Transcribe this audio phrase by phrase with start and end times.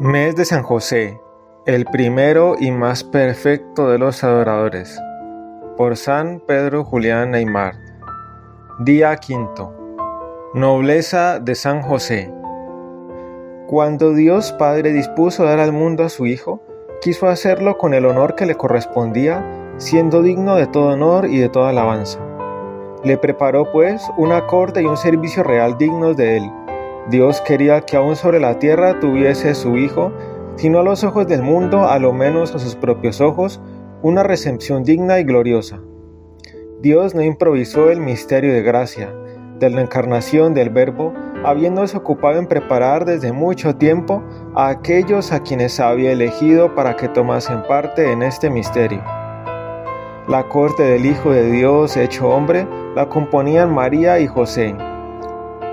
[0.00, 1.20] Mes de San José,
[1.66, 4.96] el primero y más perfecto de los adoradores.
[5.76, 7.74] Por San Pedro Julián Neymar.
[8.78, 9.74] Día quinto.
[10.54, 12.32] Nobleza de San José.
[13.66, 16.62] Cuando Dios Padre dispuso dar al mundo a su Hijo,
[17.00, 19.44] quiso hacerlo con el honor que le correspondía,
[19.78, 22.20] siendo digno de todo honor y de toda alabanza.
[23.02, 26.52] Le preparó pues una corte y un servicio real dignos de él
[27.10, 30.12] Dios quería que aún sobre la tierra tuviese su Hijo,
[30.56, 33.62] sino a los ojos del mundo, a lo menos a sus propios ojos,
[34.02, 35.80] una recepción digna y gloriosa.
[36.82, 39.10] Dios no improvisó el misterio de gracia,
[39.58, 41.14] de la encarnación del Verbo,
[41.44, 44.22] habiéndose ocupado en preparar desde mucho tiempo
[44.54, 49.02] a aquellos a quienes había elegido para que tomasen parte en este misterio.
[50.28, 54.76] La corte del Hijo de Dios hecho hombre la componían María y José,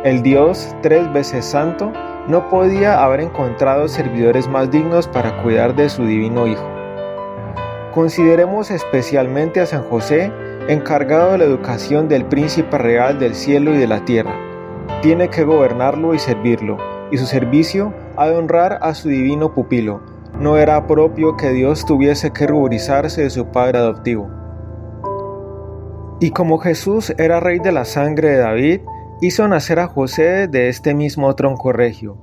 [0.05, 1.91] el Dios, tres veces santo,
[2.27, 6.63] no podía haber encontrado servidores más dignos para cuidar de su divino Hijo.
[7.91, 10.32] Consideremos especialmente a San José,
[10.68, 14.35] encargado de la educación del príncipe real del cielo y de la tierra.
[15.02, 16.77] Tiene que gobernarlo y servirlo,
[17.10, 20.02] y su servicio ha de honrar a su divino pupilo.
[20.40, 24.30] No era propio que Dios tuviese que ruborizarse de su padre adoptivo.
[26.20, 28.82] Y como Jesús era rey de la sangre de David,
[29.21, 32.18] hizo nacer a José de este mismo tronco regio.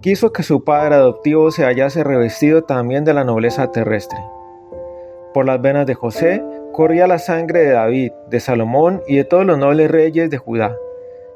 [0.00, 4.18] Quiso que su padre adoptivo se hallase revestido también de la nobleza terrestre.
[5.34, 9.44] Por las venas de José corría la sangre de David, de Salomón y de todos
[9.44, 10.74] los nobles reyes de Judá.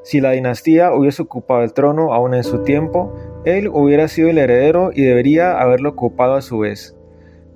[0.02, 4.38] Si la dinastía hubiese ocupado el trono aún en su tiempo, él hubiera sido el
[4.38, 6.96] heredero y debería haberlo ocupado a su vez.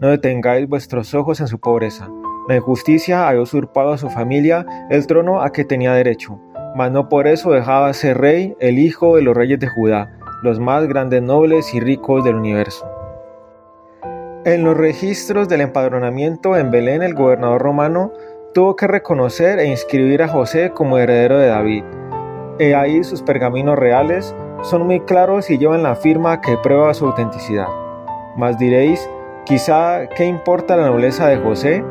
[0.01, 2.09] No detengáis vuestros ojos en su pobreza.
[2.49, 6.39] La injusticia había usurpado a su familia el trono a que tenía derecho
[6.79, 10.61] mas no por eso dejaba ser rey el hijo de los reyes de Judá, los
[10.61, 12.89] más grandes nobles y ricos del universo.
[14.45, 18.13] En los registros del empadronamiento en Belén el gobernador romano
[18.55, 21.83] tuvo que reconocer e inscribir a José como heredero de David.
[22.61, 24.33] He ahí sus pergaminos reales
[24.63, 27.67] son muy claros y llevan la firma que prueba su autenticidad.
[28.37, 29.11] Mas diréis,
[29.47, 31.85] quizá, ¿qué importa la nobleza de José?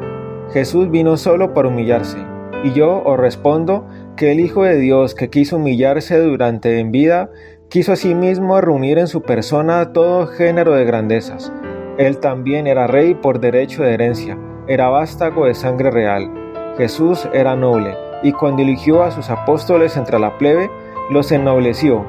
[0.53, 2.19] Jesús vino solo para humillarse.
[2.63, 3.85] Y yo os respondo
[4.17, 7.29] que el Hijo de Dios que quiso humillarse durante en vida,
[7.69, 11.53] quiso asimismo reunir en su persona todo género de grandezas.
[11.97, 16.29] Él también era rey por derecho de herencia, era vástago de sangre real.
[16.77, 20.69] Jesús era noble, y cuando eligió a sus apóstoles entre la plebe,
[21.11, 22.03] los ennobleció.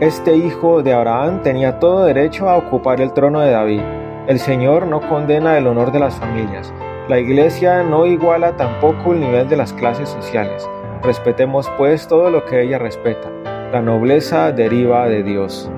[0.00, 3.82] Este hijo de Abraham tenía todo derecho a ocupar el trono de David.
[4.26, 6.74] El Señor no condena el honor de las familias.
[7.08, 10.68] La iglesia no iguala tampoco el nivel de las clases sociales.
[11.02, 13.28] Respetemos pues todo lo que ella respeta.
[13.72, 15.68] La nobleza deriva de Dios.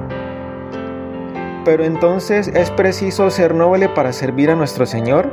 [1.65, 5.31] Pero entonces es preciso ser noble para servir a nuestro Señor.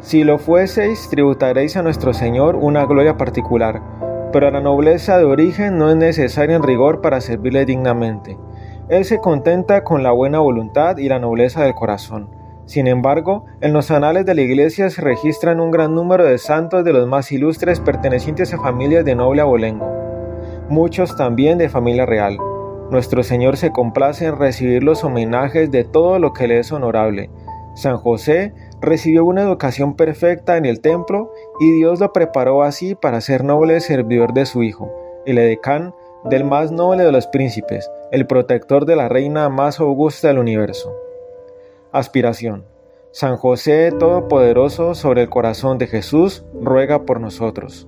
[0.00, 3.82] Si lo fueseis, tributaréis a nuestro Señor una gloria particular,
[4.32, 8.38] pero la nobleza de origen no es necesaria en rigor para servirle dignamente.
[8.88, 12.41] Él se contenta con la buena voluntad y la nobleza del corazón.
[12.72, 16.84] Sin embargo, en los anales de la Iglesia se registran un gran número de santos
[16.84, 19.86] de los más ilustres pertenecientes a familias de noble abolengo,
[20.70, 22.38] muchos también de familia real.
[22.90, 27.28] Nuestro Señor se complace en recibir los homenajes de todo lo que le es honorable.
[27.74, 31.30] San José recibió una educación perfecta en el templo
[31.60, 34.90] y Dios lo preparó así para ser noble servidor de su Hijo,
[35.26, 35.94] el edecán
[36.24, 40.90] del más noble de los príncipes, el protector de la reina más augusta del universo.
[41.92, 42.66] Aspiración.
[43.12, 47.86] San José Todopoderoso sobre el corazón de Jesús, ruega por nosotros.